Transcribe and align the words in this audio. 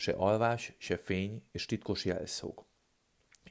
Se 0.00 0.12
alvás, 0.12 0.74
se 0.76 0.96
fény 0.96 1.42
és 1.52 1.66
titkos 1.66 2.04
jelszók. 2.04 2.64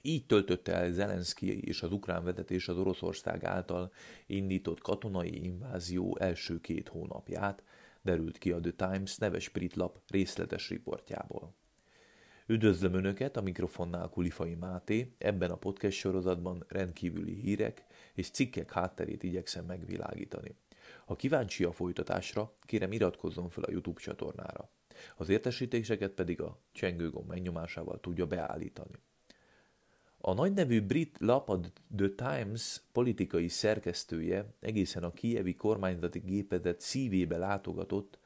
Így 0.02 0.26
töltötte 0.26 0.74
el 0.74 0.92
Zelenszky 0.92 1.60
és 1.60 1.82
az 1.82 1.92
ukrán 1.92 2.24
vezetés 2.24 2.68
az 2.68 2.78
Oroszország 2.78 3.44
által 3.44 3.92
indított 4.25 4.82
katonai 4.82 5.44
invázió 5.44 6.18
első 6.20 6.60
két 6.62 6.88
hónapját, 6.88 7.64
derült 8.02 8.38
ki 8.38 8.52
a 8.52 8.60
The 8.60 8.71
Times 8.71 9.18
neves 9.18 9.50
brit 9.50 9.75
lap 9.75 10.00
részletes 10.07 10.70
riportjából. 10.70 11.55
Üdvözlöm 12.46 12.93
Önöket, 12.93 13.38
a 13.38 13.41
mikrofonnál 13.41 14.09
Kulifai 14.09 14.55
Máté, 14.55 15.14
ebben 15.18 15.52
a 15.52 15.55
podcast 15.55 15.98
sorozatban 15.98 16.66
rendkívüli 16.68 17.34
hírek 17.34 17.86
és 18.14 18.29
cikkek 18.29 18.71
hátterét 18.71 19.23
igyekszem 19.23 19.66
megvilágítani. 19.66 20.55
Ha 21.06 21.16
kíváncsi 21.16 21.64
a 21.64 21.72
folytatásra, 21.72 22.54
kérem 22.62 22.92
iratkozzon 22.92 23.50
fel 23.50 23.64
a 23.64 23.72
YouTube 23.72 24.02
csatornára. 24.02 24.70
Az 25.18 25.30
értesítéseket 25.30 26.12
pedig 26.12 26.42
a 26.42 26.60
csengőgomb 26.71 27.28
megnyomásával 27.28 28.00
tudja 28.00 28.25
beállítani. 28.25 28.94
A 30.18 30.34
nagynevű 30.34 30.82
brit 30.82 31.18
lap, 31.20 31.50
a 31.50 31.60
The 31.96 32.09
Times 32.16 32.81
politikai 32.91 33.47
szerkesztője 33.47 34.53
egészen 34.59 35.03
a 35.03 35.13
kievi 35.13 35.55
kormányzati 35.55 36.20
gépezet 36.20 36.81
szívébe 36.81 37.38
látogatott, 37.38 38.19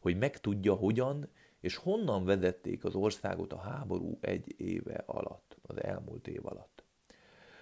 hogy 0.00 0.18
megtudja, 0.18 0.74
hogyan 0.74 1.28
és 1.60 1.76
honnan 1.76 2.24
vezették 2.24 2.84
az 2.84 2.94
országot 2.94 3.52
a 3.52 3.58
háború 3.58 4.18
egy 4.20 4.54
éve 4.60 5.02
alatt, 5.06 5.56
az 5.62 5.82
elmúlt 5.82 6.28
év 6.28 6.46
alatt. 6.46 6.84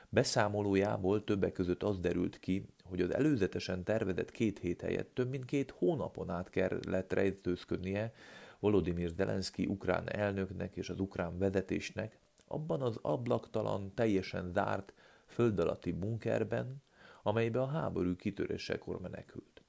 Beszámolójából 0.08 1.24
többek 1.24 1.52
között 1.52 1.82
az 1.82 1.98
derült 1.98 2.38
ki, 2.38 2.66
hogy 2.88 3.00
az 3.00 3.14
előzetesen 3.14 3.84
tervezett 3.84 4.30
két 4.30 4.58
hét 4.58 4.80
helyett 4.80 5.14
több 5.14 5.30
mint 5.30 5.44
két 5.44 5.70
hónapon 5.70 6.30
át 6.30 6.50
kellett 6.50 7.12
rejtőzködnie 7.12 8.12
Volodymyr 8.58 9.08
Zelenszky 9.08 9.66
ukrán 9.66 10.12
elnöknek 10.12 10.76
és 10.76 10.88
az 10.88 11.00
ukrán 11.00 11.38
vezetésnek, 11.38 12.18
abban 12.46 12.82
az 12.82 12.98
ablaktalan, 13.02 13.94
teljesen 13.94 14.52
zárt, 14.52 14.94
föld 15.26 15.58
alatti 15.58 15.92
bunkerben, 15.92 16.82
amelybe 17.22 17.60
a 17.60 17.66
háború 17.66 18.16
kitörésekor 18.16 19.00
menekült. 19.00 19.62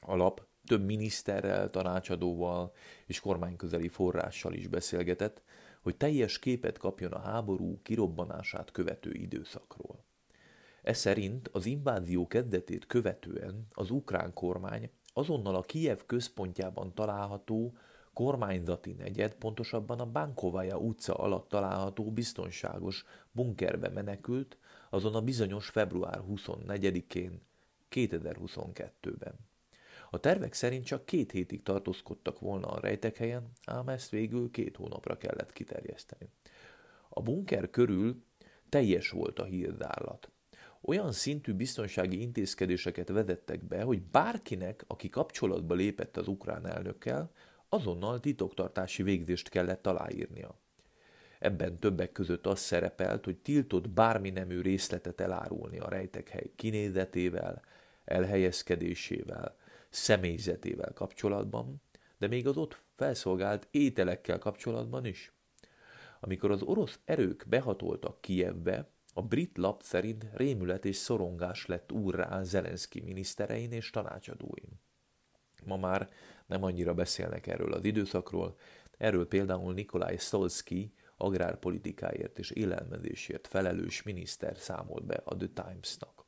A 0.00 0.16
lap 0.16 0.46
több 0.66 0.84
miniszterrel, 0.84 1.70
tanácsadóval 1.70 2.72
és 3.06 3.20
kormányközeli 3.20 3.88
forrással 3.88 4.52
is 4.52 4.66
beszélgetett, 4.66 5.42
hogy 5.82 5.96
teljes 5.96 6.38
képet 6.38 6.78
kapjon 6.78 7.12
a 7.12 7.18
háború 7.18 7.80
kirobbanását 7.82 8.70
követő 8.70 9.12
időszakról. 9.12 10.04
Ez 10.82 10.98
szerint 10.98 11.48
az 11.48 11.66
invázió 11.66 12.26
kezdetét 12.26 12.86
követően 12.86 13.66
az 13.70 13.90
ukrán 13.90 14.32
kormány 14.32 14.90
azonnal 15.12 15.54
a 15.54 15.62
Kijev 15.62 15.98
központjában 16.06 16.94
található 16.94 17.76
kormányzati 18.12 18.92
negyed, 18.92 19.34
pontosabban 19.34 20.00
a 20.00 20.10
Bankovaja 20.10 20.78
utca 20.78 21.14
alatt 21.14 21.48
található 21.48 22.12
biztonságos 22.12 23.04
bunkerbe 23.32 23.88
menekült, 23.88 24.58
azon 24.90 25.14
a 25.14 25.22
bizonyos 25.22 25.68
február 25.68 26.22
24-én 26.28 27.40
2022-ben. 27.90 29.34
A 30.10 30.18
tervek 30.18 30.52
szerint 30.52 30.84
csak 30.84 31.06
két 31.06 31.30
hétig 31.30 31.62
tartózkodtak 31.62 32.38
volna 32.38 32.66
a 32.66 32.80
rejtekhelyen, 32.80 33.52
ám 33.64 33.88
ezt 33.88 34.10
végül 34.10 34.50
két 34.50 34.76
hónapra 34.76 35.16
kellett 35.16 35.52
kiterjeszteni. 35.52 36.30
A 37.08 37.22
bunker 37.22 37.70
körül 37.70 38.24
teljes 38.68 39.10
volt 39.10 39.38
a 39.38 39.44
hírdárlat. 39.44 40.30
Olyan 40.80 41.12
szintű 41.12 41.52
biztonsági 41.52 42.20
intézkedéseket 42.20 43.08
vezettek 43.08 43.64
be, 43.64 43.82
hogy 43.82 44.02
bárkinek, 44.02 44.84
aki 44.86 45.08
kapcsolatba 45.08 45.74
lépett 45.74 46.16
az 46.16 46.28
ukrán 46.28 46.66
elnökkel, 46.66 47.32
azonnal 47.68 48.20
titoktartási 48.20 49.02
végzést 49.02 49.48
kellett 49.48 49.86
aláírnia. 49.86 50.58
Ebben 51.38 51.78
többek 51.78 52.12
között 52.12 52.46
az 52.46 52.58
szerepelt, 52.58 53.24
hogy 53.24 53.36
tiltott 53.36 53.88
bármi 53.88 54.30
nemű 54.30 54.60
részletet 54.60 55.20
elárulni 55.20 55.78
a 55.78 55.88
rejtekhely 55.88 56.52
kinézetével, 56.56 57.62
elhelyezkedésével, 58.04 59.56
személyzetével 59.88 60.92
kapcsolatban, 60.92 61.82
de 62.18 62.26
még 62.26 62.46
az 62.46 62.56
ott 62.56 62.82
felszolgált 62.96 63.68
ételekkel 63.70 64.38
kapcsolatban 64.38 65.04
is. 65.04 65.32
Amikor 66.20 66.50
az 66.50 66.62
orosz 66.62 66.98
erők 67.04 67.44
behatoltak 67.48 68.20
Kijevbe, 68.20 68.88
a 69.12 69.22
brit 69.22 69.56
lap 69.56 69.82
szerint 69.82 70.26
rémület 70.32 70.84
és 70.84 70.96
szorongás 70.96 71.66
lett 71.66 71.92
úrrá 71.92 72.42
Zelenszky 72.42 73.00
miniszterein 73.00 73.72
és 73.72 73.90
tanácsadóin. 73.90 74.80
Ma 75.64 75.76
már 75.76 76.08
nem 76.46 76.62
annyira 76.62 76.94
beszélnek 76.94 77.46
erről 77.46 77.72
az 77.72 77.84
időszakról, 77.84 78.56
erről 78.98 79.28
például 79.28 79.72
Nikolaj 79.72 80.16
Stolsky, 80.16 80.92
agrárpolitikáért 81.16 82.38
és 82.38 82.50
élelmezésért 82.50 83.46
felelős 83.46 84.02
miniszter 84.02 84.56
számolt 84.56 85.04
be 85.04 85.20
a 85.24 85.36
The 85.36 85.48
Times-nak. 85.54 86.26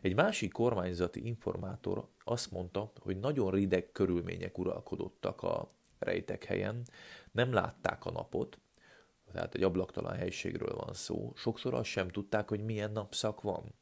Egy 0.00 0.14
másik 0.14 0.52
kormányzati 0.52 1.26
informátor 1.26 2.08
azt 2.24 2.50
mondta, 2.50 2.92
hogy 3.00 3.18
nagyon 3.18 3.50
rideg 3.50 3.92
körülmények 3.92 4.58
uralkodottak 4.58 5.42
a 5.42 5.70
rejtek 5.98 6.44
helyen, 6.44 6.82
nem 7.32 7.52
látták 7.52 8.04
a 8.04 8.10
napot, 8.10 8.58
tehát 9.36 9.54
egy 9.54 9.62
ablaktalan 9.62 10.16
helységről 10.16 10.74
van 10.74 10.94
szó, 10.94 11.32
sokszor 11.34 11.74
azt 11.74 11.88
sem 11.88 12.08
tudták, 12.08 12.48
hogy 12.48 12.64
milyen 12.64 12.92
napszak 12.92 13.40
van. 13.40 13.74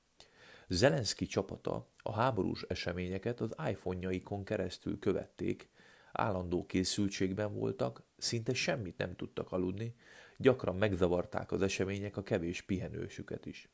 Zelenszky 0.69 1.26
csapata 1.26 1.88
a 2.03 2.12
háborús 2.12 2.62
eseményeket 2.62 3.41
az 3.41 3.54
iPhone-jaikon 3.69 4.44
keresztül 4.44 4.98
követték, 4.98 5.69
állandó 6.12 6.66
készültségben 6.66 7.54
voltak, 7.54 8.03
szinte 8.16 8.54
semmit 8.54 8.97
nem 8.97 9.16
tudtak 9.16 9.53
aludni, 9.53 9.94
gyakran 10.37 10.76
megzavarták 10.76 11.53
az 11.53 11.62
események 11.62 12.16
a 12.16 12.22
kevés 12.22 12.62
pihenősüket 12.62 13.47
is. 13.47 13.69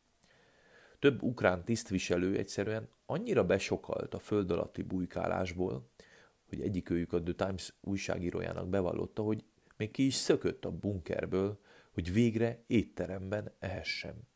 Több 0.99 1.23
ukrán 1.23 1.65
tisztviselő 1.65 2.37
egyszerűen 2.37 2.89
annyira 3.07 3.45
besokalt 3.45 4.15
a 4.15 4.19
föld 4.19 4.51
alatti 4.51 4.83
bujkálásból, 4.83 5.91
hogy 6.49 6.61
egyikőjük 6.61 7.13
a 7.13 7.23
The 7.23 7.45
Times 7.45 7.75
újságírójának 7.81 8.69
bevallotta, 8.69 9.23
hogy 9.23 9.45
még 9.81 9.91
ki 9.91 10.07
is 10.07 10.15
szökött 10.15 10.65
a 10.65 10.71
bunkerből, 10.71 11.61
hogy 11.93 12.13
végre 12.13 12.63
étteremben 12.67 13.53
ehessen. 13.59 14.29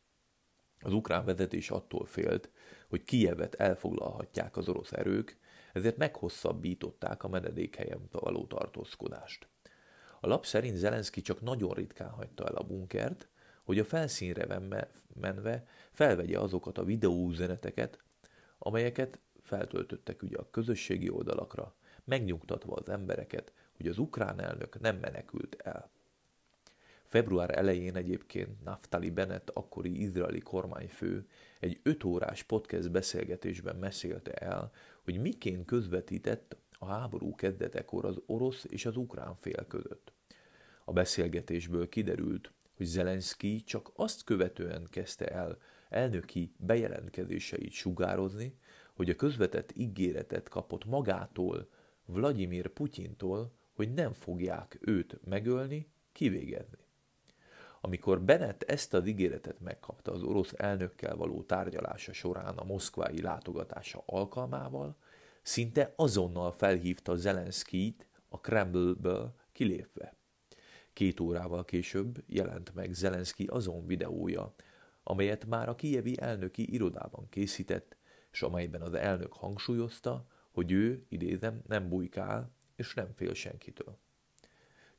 Az 0.81 0.93
ukrán 0.93 1.25
vezetés 1.25 1.71
attól 1.71 2.06
félt, 2.06 2.50
hogy 2.88 3.05
Kijevet 3.05 3.54
elfoglalhatják 3.54 4.56
az 4.56 4.69
orosz 4.69 4.93
erők, 4.93 5.38
ezért 5.72 5.97
meghosszabbították 5.97 7.22
a 7.22 7.28
menedékhelyen 7.28 8.09
való 8.10 8.47
tartózkodást. 8.47 9.49
A 10.21 10.27
lap 10.27 10.47
szerint 10.47 10.77
Zelenszky 10.77 11.21
csak 11.21 11.41
nagyon 11.41 11.75
ritkán 11.75 12.10
hagyta 12.10 12.47
el 12.47 12.54
a 12.54 12.66
bunkert, 12.66 13.28
hogy 13.65 13.78
a 13.78 13.84
felszínre 13.84 14.60
menve 15.15 15.66
felvegye 15.93 16.38
azokat 16.38 16.78
a 16.78 16.84
videóüzeneteket, 16.84 18.03
amelyeket 18.59 19.19
feltöltöttek 19.43 20.22
ugye 20.22 20.37
a 20.37 20.50
közösségi 20.50 21.10
oldalakra, 21.10 21.75
megnyugtatva 22.04 22.75
az 22.75 22.88
embereket, 22.88 23.53
hogy 23.77 23.87
az 23.87 23.99
ukrán 23.99 24.41
elnök 24.41 24.81
nem 24.81 24.97
menekült 24.97 25.55
el. 25.55 25.91
Február 27.05 27.59
elején 27.59 27.97
egyébként 27.97 28.65
Naftali 28.65 29.11
Bennett, 29.11 29.51
akkori 29.51 30.01
izraeli 30.01 30.41
kormányfő, 30.41 31.27
egy 31.61 31.81
öt 31.83 32.05
órás 32.05 32.43
podcast 32.43 32.91
beszélgetésben 32.91 33.77
mesélte 33.77 34.33
el, 34.33 34.73
hogy 35.03 35.21
miként 35.21 35.65
közvetített 35.65 36.57
a 36.79 36.87
háború 36.87 37.34
kezdetekor 37.34 38.05
az 38.05 38.21
orosz 38.27 38.65
és 38.69 38.87
az 38.87 38.97
ukrán 38.97 39.37
fél 39.41 39.67
között. 39.69 40.13
A 40.84 40.93
beszélgetésből 40.93 41.89
kiderült, 41.89 42.53
hogy 42.77 42.87
Zelenszky 42.87 43.63
csak 43.63 43.91
azt 43.95 44.25
követően 44.25 44.87
kezdte 44.91 45.27
el 45.27 45.59
elnöki 45.89 46.55
bejelentkezéseit 46.57 47.73
sugározni, 47.73 48.59
hogy 48.95 49.11
a 49.11 49.17
közvetett 49.17 49.73
ígéretet 49.77 50.49
kapott 50.49 50.84
magától, 50.84 51.69
Vladimir 52.05 52.69
Putyintól, 52.69 53.53
hogy 53.75 53.93
nem 53.93 54.12
fogják 54.12 54.79
őt 54.81 55.21
megölni, 55.25 55.89
kivégezni. 56.13 56.78
Amikor 57.81 58.21
Bennett 58.21 58.63
ezt 58.63 58.95
az 58.95 59.07
ígéretet 59.07 59.60
megkapta 59.60 60.13
az 60.13 60.22
orosz 60.22 60.53
elnökkel 60.57 61.16
való 61.16 61.43
tárgyalása 61.43 62.13
során 62.13 62.57
a 62.57 62.65
moszkvái 62.65 63.21
látogatása 63.21 64.03
alkalmával, 64.07 64.97
szinte 65.43 65.93
azonnal 65.97 66.53
felhívta 66.53 67.16
Zelenszkijt 67.16 68.09
a 68.28 68.41
Kremlből 68.41 69.34
kilépve. 69.53 70.16
Két 70.93 71.21
órával 71.21 71.65
később 71.65 72.22
jelent 72.27 72.75
meg 72.75 72.93
Zelenszky 72.93 73.47
azon 73.47 73.87
videója, 73.87 74.54
amelyet 75.03 75.47
már 75.47 75.69
a 75.69 75.75
kijevi 75.75 76.21
elnöki 76.21 76.72
irodában 76.72 77.28
készített, 77.28 77.97
és 78.33 78.43
amelyben 78.43 78.81
az 78.83 78.95
elnök 78.95 79.33
hangsúlyozta, 79.33 80.27
hogy 80.51 80.72
ő, 80.72 81.04
idézem, 81.09 81.63
nem 81.66 81.89
bujkál 81.89 82.53
és 82.76 82.94
nem 82.94 83.12
fél 83.15 83.34
senkitől. 83.34 83.98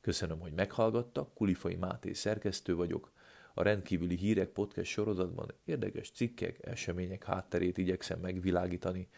Köszönöm, 0.00 0.40
hogy 0.40 0.52
meghallgattak, 0.52 1.34
Kulifai 1.34 1.74
Máté 1.74 2.12
szerkesztő 2.12 2.74
vagyok. 2.74 3.12
A 3.54 3.62
rendkívüli 3.62 4.16
hírek 4.16 4.48
podcast 4.48 4.90
sorozatban 4.90 5.54
érdekes 5.64 6.10
cikkek, 6.10 6.66
események 6.66 7.24
hátterét 7.24 7.78
igyekszem 7.78 8.20
megvilágítani. 8.20 9.08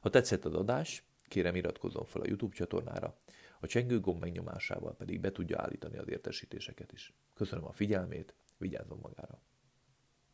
Ha 0.00 0.10
tetszett 0.10 0.44
az 0.44 0.54
adás, 0.54 1.04
kérem 1.28 1.54
iratkozzon 1.54 2.04
fel 2.04 2.20
a 2.20 2.26
YouTube 2.26 2.54
csatornára. 2.54 3.18
a 3.60 3.66
csengő 3.66 4.00
gomb 4.00 4.20
megnyomásával 4.20 4.94
pedig 4.94 5.20
be 5.20 5.32
tudja 5.32 5.60
állítani 5.60 5.96
az 5.96 6.08
értesítéseket 6.08 6.92
is. 6.92 7.12
Köszönöm 7.34 7.64
a 7.64 7.72
figyelmét, 7.72 8.34
vigyázzon 8.58 8.98
magára! 9.02 9.40